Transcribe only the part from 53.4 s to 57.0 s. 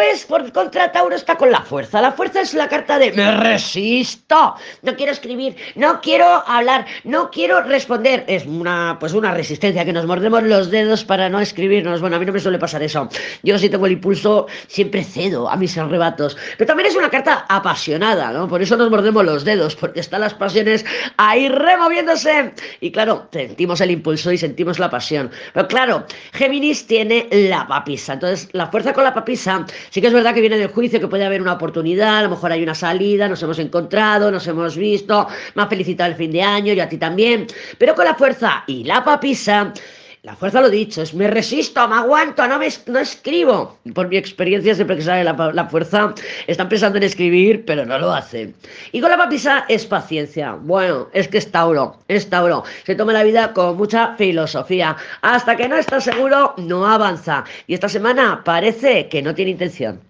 con mucha filosofía. Hasta que no está seguro, no